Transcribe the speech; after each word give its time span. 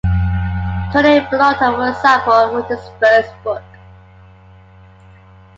Tony 0.91 1.19
Bellotto, 1.29 1.75
for 1.77 1.89
example, 1.89 2.55
wrote 2.55 2.69
his 2.71 2.89
first 2.99 3.29
book. 3.43 3.61